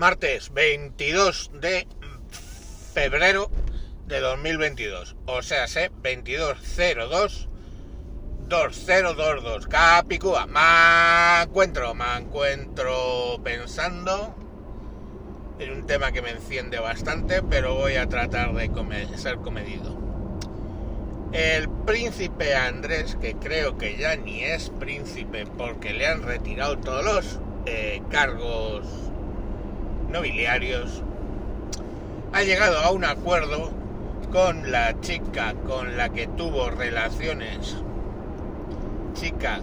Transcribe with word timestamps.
martes 0.00 0.50
22 0.54 1.50
de 1.60 1.86
febrero 2.94 3.50
de 4.06 4.20
2022. 4.20 5.14
O 5.26 5.42
sea, 5.42 5.68
sé 5.68 5.90
2202 6.02 7.50
2022. 8.48 9.66
Capicúa. 9.66 10.46
Me 10.46 11.42
encuentro, 11.42 11.94
me 11.94 12.16
encuentro 12.16 13.42
pensando 13.44 14.34
en 15.58 15.70
un 15.70 15.86
tema 15.86 16.12
que 16.12 16.22
me 16.22 16.30
enciende 16.30 16.78
bastante, 16.78 17.42
pero 17.42 17.74
voy 17.74 17.96
a 17.96 18.08
tratar 18.08 18.54
de 18.54 19.18
ser 19.18 19.36
comedido. 19.36 19.98
El 21.32 21.68
príncipe 21.68 22.54
Andrés, 22.54 23.18
que 23.20 23.34
creo 23.34 23.76
que 23.76 23.98
ya 23.98 24.16
ni 24.16 24.44
es 24.44 24.70
príncipe 24.70 25.44
porque 25.58 25.92
le 25.92 26.06
han 26.06 26.22
retirado 26.22 26.78
todos 26.78 27.04
los 27.04 27.38
eh, 27.66 28.00
cargos 28.10 29.09
nobiliarios, 30.10 31.02
ha 32.32 32.42
llegado 32.42 32.78
a 32.78 32.90
un 32.90 33.04
acuerdo 33.04 33.70
con 34.32 34.70
la 34.70 35.00
chica 35.00 35.54
con 35.66 35.96
la 35.96 36.10
que 36.10 36.26
tuvo 36.26 36.70
relaciones, 36.70 37.76
chica 39.14 39.60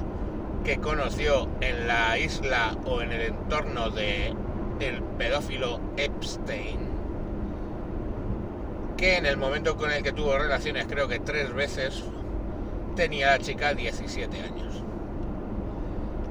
que 0.64 0.78
conoció 0.78 1.48
en 1.62 1.88
la 1.88 2.18
isla 2.18 2.76
o 2.86 3.02
en 3.02 3.12
el 3.12 3.22
entorno 3.22 3.90
de 3.90 4.34
el 4.80 5.02
pedófilo 5.18 5.80
Epstein, 5.96 6.78
que 8.98 9.18
en 9.18 9.26
el 9.26 9.38
momento 9.38 9.78
con 9.78 9.92
el 9.92 10.04
que 10.04 10.12
tuvo 10.12 10.38
relaciones, 10.38 10.86
creo 10.88 11.08
que 11.08 11.20
tres 11.20 11.54
veces, 11.54 12.04
tenía 12.96 13.28
la 13.28 13.40
chica 13.40 13.74
17 13.74 14.42
años. 14.42 14.67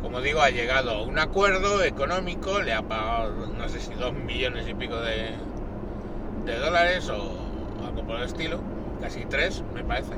Como 0.07 0.21
digo, 0.21 0.41
ha 0.41 0.51
llegado 0.51 0.93
a 0.93 1.03
un 1.03 1.19
acuerdo 1.19 1.83
económico, 1.83 2.63
le 2.63 2.73
ha 2.73 2.81
pagado 2.81 3.49
no 3.49 3.69
sé 3.69 3.81
si 3.81 3.93
dos 3.95 4.13
millones 4.13 4.69
y 4.69 4.73
pico 4.73 5.01
de, 5.01 5.35
de 6.45 6.59
dólares 6.61 7.09
o 7.09 7.37
algo 7.85 8.07
por 8.07 8.19
el 8.19 8.23
estilo, 8.23 8.61
casi 9.01 9.25
tres 9.25 9.65
me 9.75 9.83
parece. 9.83 10.13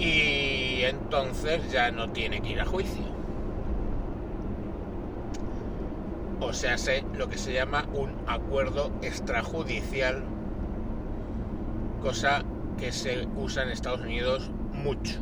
Y 0.00 0.82
entonces 0.82 1.70
ya 1.70 1.92
no 1.92 2.10
tiene 2.10 2.42
que 2.42 2.48
ir 2.48 2.60
a 2.60 2.66
juicio. 2.66 3.04
O 6.40 6.52
sea, 6.52 6.76
sé 6.76 7.04
lo 7.14 7.28
que 7.28 7.38
se 7.38 7.52
llama 7.52 7.86
un 7.94 8.16
acuerdo 8.26 8.90
extrajudicial, 9.00 10.24
cosa 12.02 12.42
que 12.78 12.90
se 12.90 13.28
usa 13.36 13.62
en 13.62 13.68
Estados 13.68 14.00
Unidos 14.00 14.50
mucho. 14.72 15.20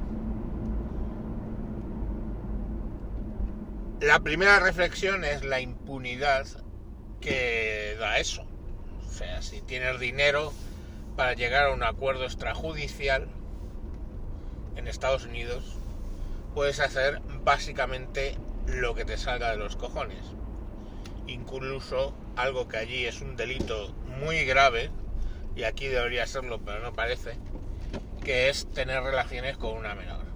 La 4.03 4.19
primera 4.19 4.59
reflexión 4.59 5.25
es 5.25 5.45
la 5.45 5.61
impunidad 5.61 6.49
que 7.21 7.97
da 8.01 8.19
eso. 8.19 8.45
O 9.09 9.13
sea, 9.13 9.43
si 9.43 9.61
tienes 9.61 10.01
dinero 10.01 10.53
para 11.17 11.35
llegar 11.35 11.67
a 11.67 11.73
un 11.73 11.85
acuerdo 11.85 12.25
extrajudicial 12.25 13.29
en 14.75 14.89
Estados 14.89 15.25
Unidos, 15.25 15.77
puedes 16.53 16.81
hacer 16.81 17.23
básicamente 17.45 18.37
lo 18.67 18.97
que 18.97 19.05
te 19.05 19.17
salga 19.17 19.53
de 19.53 19.59
los 19.59 19.77
cojones. 19.77 20.25
Incluso 21.29 22.13
algo 22.35 22.67
que 22.67 22.79
allí 22.79 23.07
es 23.07 23.21
un 23.21 23.37
delito 23.37 23.95
muy 24.19 24.45
grave, 24.45 24.91
y 25.55 25.63
aquí 25.63 25.87
debería 25.87 26.27
serlo, 26.27 26.61
pero 26.61 26.81
no 26.81 26.93
parece, 26.93 27.37
que 28.25 28.49
es 28.49 28.69
tener 28.73 29.01
relaciones 29.05 29.57
con 29.57 29.77
una 29.77 29.95
menor. 29.95 30.32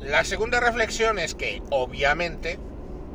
La 0.00 0.24
segunda 0.24 0.60
reflexión 0.60 1.18
es 1.18 1.34
que, 1.34 1.60
obviamente, 1.70 2.58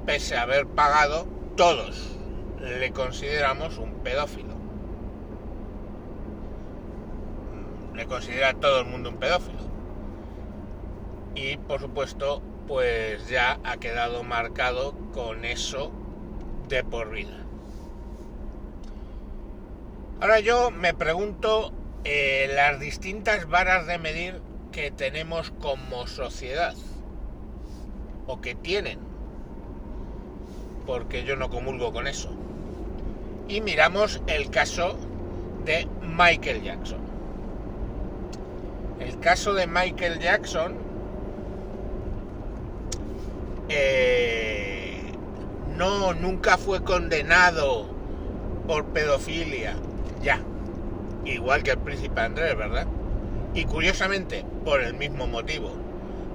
pese 0.05 0.35
a 0.35 0.41
haber 0.41 0.67
pagado, 0.67 1.27
todos 1.55 2.17
le 2.59 2.91
consideramos 2.91 3.77
un 3.77 3.91
pedófilo. 4.03 4.53
Le 7.95 8.05
considera 8.05 8.53
todo 8.53 8.81
el 8.81 8.85
mundo 8.85 9.09
un 9.09 9.17
pedófilo. 9.17 9.61
Y 11.35 11.57
por 11.57 11.79
supuesto, 11.79 12.41
pues 12.67 13.27
ya 13.27 13.59
ha 13.63 13.77
quedado 13.77 14.23
marcado 14.23 14.93
con 15.13 15.45
eso 15.45 15.91
de 16.67 16.83
por 16.83 17.11
vida. 17.11 17.37
Ahora 20.21 20.39
yo 20.39 20.71
me 20.71 20.93
pregunto 20.93 21.73
eh, 22.03 22.51
las 22.53 22.79
distintas 22.79 23.47
varas 23.47 23.87
de 23.87 23.97
medir 23.97 24.41
que 24.73 24.91
tenemos 24.91 25.51
como 25.61 26.07
sociedad 26.07 26.73
o 28.27 28.41
que 28.41 28.55
tienen, 28.55 28.99
porque 30.85 31.23
yo 31.23 31.37
no 31.37 31.49
comulgo 31.49 31.93
con 31.93 32.07
eso. 32.07 32.29
Y 33.47 33.61
miramos 33.61 34.21
el 34.27 34.49
caso 34.49 34.97
de 35.63 35.87
Michael 36.01 36.63
Jackson. 36.63 36.99
El 38.99 39.19
caso 39.19 39.53
de 39.53 39.67
Michael 39.67 40.19
Jackson 40.19 40.73
eh, 43.69 45.13
no 45.77 46.13
nunca 46.13 46.57
fue 46.57 46.83
condenado 46.83 47.85
por 48.65 48.85
pedofilia, 48.85 49.75
ya, 50.23 50.39
igual 51.25 51.63
que 51.63 51.71
el 51.71 51.77
príncipe 51.77 52.21
Andrés, 52.21 52.57
¿verdad? 52.57 52.87
Y 53.53 53.65
curiosamente, 53.65 54.45
por 54.65 54.81
el 54.81 54.93
mismo 54.95 55.27
motivo. 55.27 55.71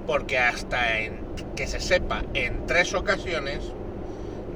Porque 0.07 0.37
hasta 0.37 0.99
en, 0.99 1.19
que 1.55 1.67
se 1.67 1.79
sepa, 1.79 2.23
en 2.33 2.65
tres 2.65 2.93
ocasiones 2.93 3.59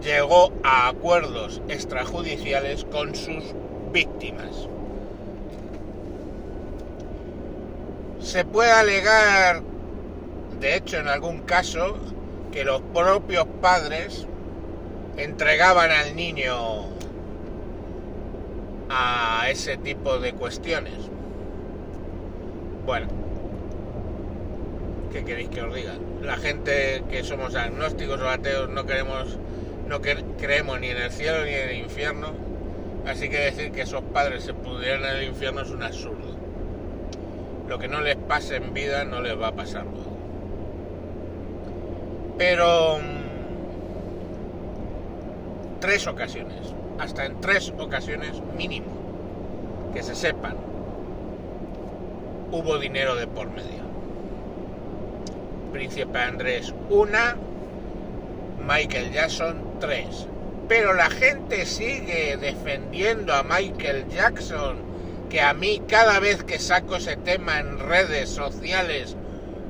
llegó 0.01 0.51
a 0.63 0.87
acuerdos 0.87 1.61
extrajudiciales 1.67 2.85
con 2.85 3.15
sus 3.15 3.43
víctimas. 3.91 4.67
Se 8.19 8.45
puede 8.45 8.71
alegar, 8.71 9.61
de 10.59 10.75
hecho 10.75 10.97
en 10.97 11.07
algún 11.07 11.41
caso, 11.41 11.97
que 12.51 12.63
los 12.63 12.81
propios 12.93 13.45
padres 13.61 14.27
entregaban 15.17 15.91
al 15.91 16.15
niño 16.15 16.85
a 18.89 19.47
ese 19.49 19.77
tipo 19.77 20.19
de 20.19 20.33
cuestiones. 20.33 20.93
Bueno, 22.85 23.07
¿qué 25.13 25.23
queréis 25.23 25.47
que 25.47 25.61
os 25.61 25.73
diga? 25.73 25.93
La 26.21 26.35
gente 26.35 27.01
que 27.09 27.23
somos 27.23 27.55
agnósticos 27.55 28.19
o 28.19 28.27
ateos 28.27 28.69
no 28.69 28.85
queremos, 28.85 29.37
no 29.87 30.01
creemos 30.01 30.81
ni 30.81 30.87
en 30.87 30.97
el 30.97 31.09
cielo 31.09 31.45
ni 31.45 31.51
en 31.51 31.69
el 31.69 31.77
infierno, 31.77 32.33
así 33.07 33.29
que 33.29 33.37
decir 33.37 33.71
que 33.71 33.83
esos 33.83 34.03
padres 34.03 34.43
se 34.43 34.53
pudieran 34.53 35.05
en 35.05 35.15
el 35.15 35.23
infierno 35.29 35.61
es 35.61 35.69
un 35.69 35.81
absurdo. 35.81 36.35
Lo 37.69 37.79
que 37.79 37.87
no 37.87 38.01
les 38.01 38.17
pase 38.17 38.57
en 38.57 38.73
vida 38.73 39.05
no 39.05 39.21
les 39.21 39.39
va 39.39 39.47
a 39.47 39.53
pasar 39.53 39.85
luego. 39.85 40.17
Pero 42.37 42.97
mm, 42.97 43.23
tres 45.79 46.05
ocasiones, 46.05 46.73
hasta 46.99 47.25
en 47.27 47.39
tres 47.39 47.71
ocasiones 47.79 48.41
mínimo, 48.57 48.91
que 49.93 50.03
se 50.03 50.15
sepan 50.15 50.73
hubo 52.51 52.77
dinero 52.77 53.15
de 53.15 53.27
por 53.27 53.49
medio. 53.49 53.83
Príncipe 55.71 56.17
Andrés 56.19 56.73
una, 56.89 57.35
Michael 58.65 59.11
Jackson 59.11 59.61
tres. 59.79 60.27
Pero 60.67 60.93
la 60.93 61.09
gente 61.09 61.65
sigue 61.65 62.37
defendiendo 62.37 63.33
a 63.33 63.43
Michael 63.43 64.07
Jackson, 64.07 64.77
que 65.29 65.41
a 65.41 65.53
mí 65.53 65.81
cada 65.87 66.19
vez 66.19 66.43
que 66.43 66.59
saco 66.59 66.95
ese 66.95 67.17
tema 67.17 67.59
en 67.59 67.79
redes 67.79 68.29
sociales 68.29 69.17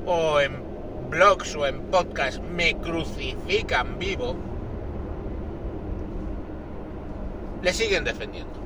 o 0.06 0.40
en 0.40 0.62
blogs 1.10 1.56
o 1.56 1.66
en 1.66 1.80
podcasts 1.82 2.40
me 2.40 2.76
crucifican 2.76 3.98
vivo, 3.98 4.36
le 7.62 7.72
siguen 7.72 8.04
defendiendo. 8.04 8.63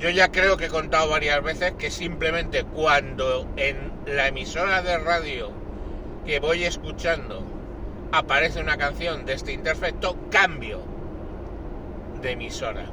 Yo 0.00 0.08
ya 0.08 0.32
creo 0.32 0.56
que 0.56 0.64
he 0.64 0.70
contado 0.70 1.10
varias 1.10 1.42
veces 1.42 1.72
que 1.72 1.90
simplemente 1.90 2.64
cuando 2.64 3.46
en 3.56 3.92
la 4.06 4.28
emisora 4.28 4.80
de 4.80 4.96
radio 4.96 5.50
que 6.24 6.40
voy 6.40 6.64
escuchando 6.64 7.42
aparece 8.10 8.62
una 8.62 8.78
canción 8.78 9.26
de 9.26 9.34
este 9.34 9.52
interfecto, 9.52 10.16
cambio 10.30 10.80
de 12.22 12.30
emisora. 12.32 12.86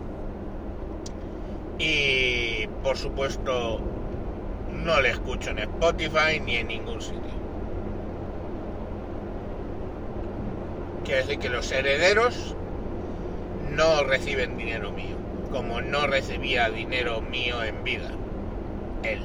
Y 1.80 2.68
por 2.84 2.98
supuesto 2.98 3.80
no 4.84 5.00
le 5.00 5.12
escucho 5.12 5.52
en 5.52 5.60
Spotify 5.60 6.42
ni 6.44 6.58
en 6.58 6.68
ningún 6.68 7.02
sitio. 7.02 7.22
Quiere 11.06 11.22
decir 11.22 11.40
que 11.40 11.50
los 11.50 11.72
herederos 11.72 12.54
no 13.78 14.04
reciben 14.04 14.58
dinero 14.58 14.92
mío 14.92 15.27
como 15.52 15.82
no 15.82 16.08
recibía 16.08 16.70
dinero 16.70 17.22
mío 17.22 17.64
en 17.64 17.84
vida. 17.84 18.10
Él. 19.04 19.22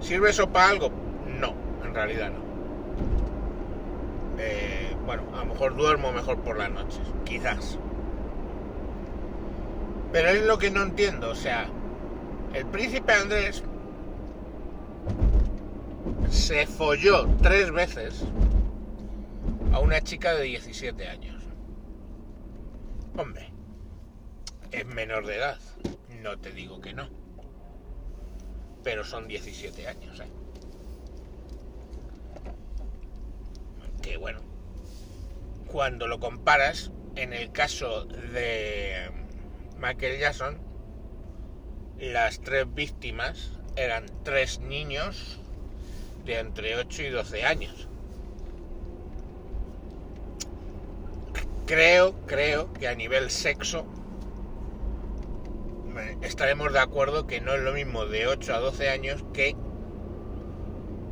¿Sirve 0.00 0.30
eso 0.30 0.48
para 0.50 0.70
algo? 0.70 0.90
No, 1.40 1.54
en 1.84 1.94
realidad 1.94 2.30
no. 2.30 2.42
eh, 4.38 4.94
bueno, 5.06 5.22
a 5.34 5.38
lo 5.38 5.46
mejor 5.46 5.76
duermo 5.76 6.12
mejor 6.12 6.38
por 6.40 6.58
las 6.58 6.70
noches, 6.70 7.00
quizás. 7.24 7.78
Pero 10.12 10.28
es 10.28 10.42
lo 10.44 10.58
que 10.58 10.70
no 10.70 10.82
entiendo, 10.82 11.30
o 11.30 11.34
sea, 11.34 11.68
el 12.54 12.66
príncipe 12.66 13.12
Andrés 13.12 13.62
se 16.30 16.66
folló 16.66 17.26
tres 17.42 17.70
veces 17.72 18.24
a 19.72 19.78
una 19.78 20.00
chica 20.00 20.34
de 20.34 20.44
17 20.44 21.08
años. 21.08 21.41
Hombre, 23.16 23.50
es 24.70 24.86
menor 24.86 25.26
de 25.26 25.36
edad, 25.36 25.58
no 26.22 26.38
te 26.38 26.50
digo 26.52 26.80
que 26.80 26.94
no. 26.94 27.10
Pero 28.82 29.04
son 29.04 29.28
17 29.28 29.86
años, 29.86 30.18
¿eh? 30.20 30.30
Que 34.00 34.16
bueno, 34.16 34.40
cuando 35.66 36.08
lo 36.08 36.20
comparas, 36.20 36.90
en 37.14 37.34
el 37.34 37.52
caso 37.52 38.06
de 38.06 39.10
Michael 39.78 40.18
Jackson, 40.18 40.58
las 41.98 42.40
tres 42.40 42.66
víctimas 42.74 43.58
eran 43.76 44.06
tres 44.24 44.58
niños 44.60 45.38
de 46.24 46.38
entre 46.38 46.76
8 46.76 47.02
y 47.02 47.10
12 47.10 47.44
años. 47.44 47.88
Creo, 51.72 52.12
creo 52.26 52.70
que 52.74 52.86
a 52.86 52.94
nivel 52.94 53.30
sexo 53.30 53.86
estaremos 56.20 56.70
de 56.70 56.78
acuerdo 56.78 57.26
que 57.26 57.40
no 57.40 57.54
es 57.54 57.62
lo 57.62 57.72
mismo 57.72 58.04
de 58.04 58.26
8 58.26 58.54
a 58.54 58.58
12 58.58 58.90
años 58.90 59.24
que 59.32 59.56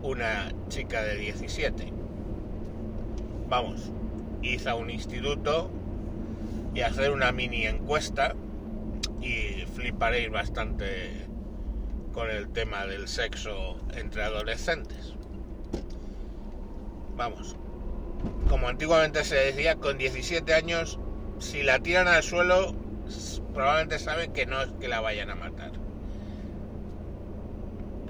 una 0.02 0.52
chica 0.68 1.02
de 1.02 1.16
17. 1.16 1.90
Vamos, 3.48 3.90
hice 4.42 4.68
a 4.68 4.74
un 4.74 4.90
instituto 4.90 5.70
y 6.74 6.82
hacer 6.82 7.10
una 7.10 7.32
mini 7.32 7.64
encuesta 7.64 8.34
y 9.22 9.64
fliparéis 9.74 10.30
bastante 10.30 11.26
con 12.12 12.28
el 12.28 12.50
tema 12.50 12.84
del 12.84 13.08
sexo 13.08 13.80
entre 13.94 14.24
adolescentes. 14.24 15.14
Vamos, 17.16 17.56
como 18.50 18.66
antiguamente 18.66 19.22
se 19.22 19.36
decía, 19.36 19.76
con 19.76 19.96
17 19.96 20.52
años, 20.52 20.98
si 21.38 21.62
la 21.62 21.78
tiran 21.78 22.08
al 22.08 22.24
suelo, 22.24 22.74
probablemente 23.54 24.00
saben 24.00 24.32
que 24.32 24.44
no 24.44 24.60
es 24.60 24.72
que 24.80 24.88
la 24.88 25.00
vayan 25.00 25.30
a 25.30 25.36
matar. 25.36 25.70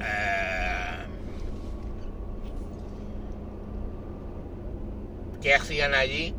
Eh, 0.00 1.04
¿Qué 5.42 5.54
hacían 5.54 5.94
allí, 5.94 6.34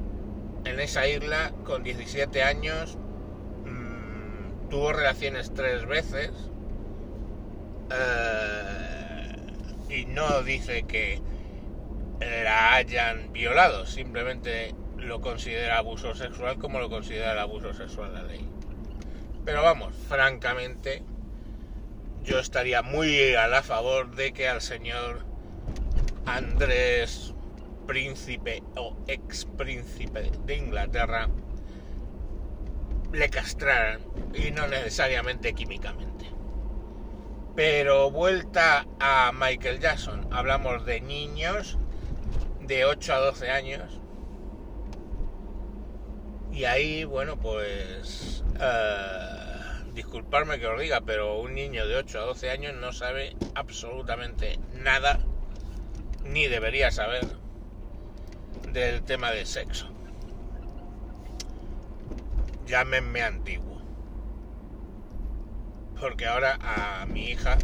en 0.66 0.80
esa 0.80 1.08
isla, 1.08 1.54
con 1.64 1.84
17 1.84 2.42
años? 2.42 2.98
Mm, 3.66 4.70
tuvo 4.70 4.94
relaciones 4.94 5.54
tres 5.54 5.86
veces. 5.86 6.32
Eh, 7.92 9.36
y 9.90 10.06
no 10.08 10.42
dice 10.42 10.84
que 10.88 11.22
la 12.22 12.76
hayan 12.76 13.34
violado, 13.34 13.86
simplemente 13.86 14.76
lo 14.98 15.22
considera 15.22 15.78
abuso 15.78 16.14
sexual 16.14 16.58
como 16.58 16.80
lo 16.80 16.90
considera 16.90 17.34
el 17.34 17.40
abuso 17.40 17.74
sexual 17.74 18.14
la 18.14 18.24
ley. 18.24 18.48
Pero 19.44 19.64
vamos, 19.64 19.94
francamente, 20.08 21.02
yo 22.24 22.40
estaría 22.40 22.84
muy 22.84 23.34
a 23.34 23.48
la 23.48 23.64
favor 23.64 24.16
de 24.16 24.34
que 24.34 24.48
al 24.48 24.62
señor 24.62 25.26
Andrés 26.26 27.34
Príncipe 27.88 28.62
o 28.76 28.96
ex 29.08 29.46
príncipe 29.58 30.32
de 30.46 30.56
Inglaterra 30.56 31.28
le 33.12 33.30
castraran 33.30 34.02
y 34.34 34.52
no 34.52 34.68
necesariamente 34.68 35.54
químicamente. 35.54 36.28
Pero 37.56 38.12
vuelta 38.12 38.86
a 39.00 39.32
Michael 39.34 39.80
Jackson, 39.80 40.28
hablamos 40.32 40.86
de 40.86 41.02
niños 41.02 41.78
de 42.68 42.86
8 42.86 43.14
a 43.14 43.18
12 43.20 43.50
años. 43.50 44.00
Y 46.52 46.66
ahí, 46.66 47.04
bueno, 47.04 47.38
pues... 47.38 48.44
Uh, 48.56 49.62
disculparme 49.94 50.60
que 50.60 50.68
os 50.68 50.80
diga, 50.80 51.02
pero 51.02 51.40
un 51.40 51.54
niño 51.54 51.88
de 51.88 51.98
8 51.98 52.20
a 52.20 52.26
12 52.26 52.50
años 52.50 52.76
no 52.76 52.94
sabe 52.94 53.36
absolutamente 53.56 54.60
nada, 54.74 55.20
ni 56.24 56.48
debería 56.48 56.92
saber, 56.92 57.28
del 58.72 59.04
tema 59.04 59.32
del 59.32 59.46
sexo. 59.46 59.90
Llámenme 62.66 63.22
antiguo. 63.22 63.82
Porque 66.00 66.26
ahora 66.26 66.58
a 66.62 67.06
mi 67.06 67.30
hija, 67.32 67.58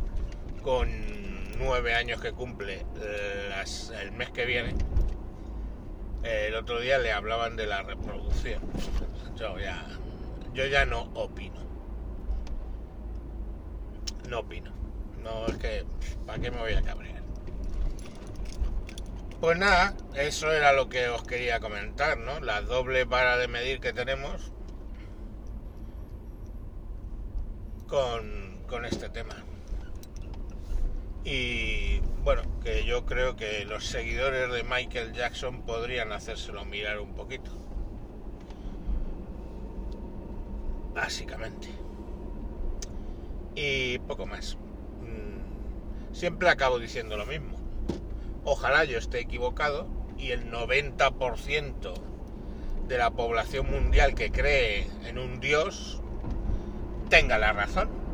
con 0.61 1.16
nueve 1.57 1.93
años 1.93 2.21
que 2.21 2.31
cumple 2.31 2.85
eh, 3.01 3.63
el 4.01 4.11
mes 4.11 4.29
que 4.29 4.45
viene, 4.45 4.75
el 6.23 6.55
otro 6.55 6.79
día 6.79 6.97
le 6.97 7.11
hablaban 7.11 7.55
de 7.55 7.67
la 7.67 7.83
reproducción. 7.83 8.61
Yo 9.35 9.57
ya, 9.59 9.85
yo 10.53 10.65
ya 10.65 10.85
no 10.85 11.03
opino. 11.13 11.61
No 14.29 14.39
opino. 14.39 14.71
No 15.21 15.45
es 15.47 15.57
que, 15.57 15.85
¿para 16.25 16.39
qué 16.39 16.51
me 16.51 16.59
voy 16.59 16.73
a 16.73 16.81
cabrear? 16.81 17.21
Pues 19.39 19.57
nada, 19.57 19.93
eso 20.15 20.51
era 20.51 20.73
lo 20.73 20.89
que 20.89 21.09
os 21.09 21.23
quería 21.23 21.59
comentar, 21.59 22.17
¿no? 22.17 22.39
La 22.39 22.61
doble 22.61 23.05
vara 23.05 23.37
de 23.37 23.47
medir 23.47 23.79
que 23.79 23.93
tenemos 23.93 24.51
con, 27.87 28.63
con 28.67 28.85
este 28.85 29.09
tema. 29.09 29.46
Y 31.29 31.99
bueno, 32.23 32.43
que 32.63 32.85
yo 32.85 33.05
creo 33.05 33.35
que 33.35 33.65
los 33.65 33.85
seguidores 33.85 34.49
de 34.49 34.63
Michael 34.63 35.11
Jackson 35.11 35.63
podrían 35.63 36.13
hacérselo 36.13 36.63
mirar 36.63 37.01
un 37.01 37.13
poquito. 37.15 37.51
Básicamente. 40.95 41.67
Y 43.55 43.99
poco 43.99 44.25
más. 44.25 44.55
Mm, 45.01 46.13
siempre 46.15 46.49
acabo 46.49 46.79
diciendo 46.79 47.17
lo 47.17 47.25
mismo. 47.25 47.57
Ojalá 48.45 48.85
yo 48.85 48.97
esté 48.97 49.19
equivocado 49.19 49.89
y 50.17 50.31
el 50.31 50.49
90% 50.49 51.93
de 52.87 52.97
la 52.97 53.11
población 53.11 53.69
mundial 53.69 54.15
que 54.15 54.31
cree 54.31 54.87
en 55.05 55.17
un 55.17 55.41
dios 55.41 56.01
tenga 57.09 57.37
la 57.37 57.51
razón 57.51 58.06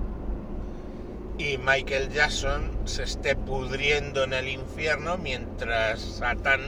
y 1.37 1.57
Michael 1.57 2.09
Jackson 2.09 2.71
se 2.85 3.03
esté 3.03 3.35
pudriendo 3.35 4.23
en 4.23 4.33
el 4.33 4.47
infierno 4.47 5.17
mientras 5.17 5.99
Satán 5.99 6.61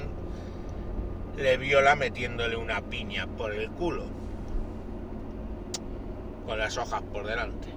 le 1.38 1.58
viola 1.58 1.96
metiéndole 1.96 2.56
una 2.56 2.82
piña 2.82 3.28
por 3.28 3.54
el 3.54 3.70
culo 3.72 4.06
con 6.46 6.58
las 6.58 6.78
hojas 6.78 7.02
por 7.14 7.26
delante. 7.26 7.68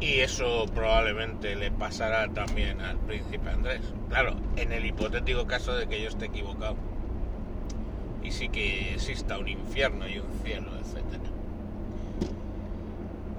Y 0.00 0.20
eso 0.20 0.66
probablemente 0.74 1.54
le 1.54 1.70
pasará 1.70 2.28
también 2.28 2.80
al 2.80 2.98
príncipe 2.98 3.50
Andrés. 3.50 3.82
Claro, 4.08 4.36
en 4.56 4.72
el 4.72 4.84
hipotético 4.84 5.46
caso 5.46 5.74
de 5.74 5.86
que 5.86 6.02
yo 6.02 6.08
esté 6.08 6.26
equivocado. 6.26 6.76
Y 8.22 8.32
sí 8.32 8.48
que 8.48 8.94
exista 8.94 9.38
un 9.38 9.48
infierno 9.48 10.08
y 10.08 10.18
un 10.18 10.28
cielo, 10.44 10.72
etcétera. 10.80 11.31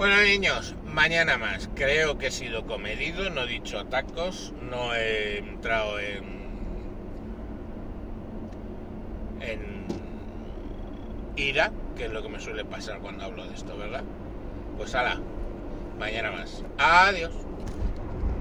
Bueno 0.03 0.21
niños, 0.21 0.75
mañana 0.83 1.37
más. 1.37 1.69
Creo 1.75 2.17
que 2.17 2.27
he 2.27 2.31
sido 2.31 2.65
comedido, 2.65 3.29
no 3.29 3.43
he 3.43 3.47
dicho 3.47 3.85
tacos, 3.85 4.53
no 4.69 4.93
he 4.93 5.37
entrado 5.37 5.97
en 5.97 6.25
en 9.39 9.85
ira, 11.37 11.71
que 11.95 12.03
es 12.07 12.11
lo 12.11 12.21
que 12.21 12.27
me 12.27 12.41
suele 12.41 12.65
pasar 12.65 12.99
cuando 12.99 13.23
hablo 13.23 13.47
de 13.47 13.53
esto, 13.53 13.77
¿verdad? 13.77 14.03
Pues 14.75 14.93
hala, 14.93 15.21
mañana 15.97 16.33
más. 16.33 16.65
Adiós. 16.77 17.31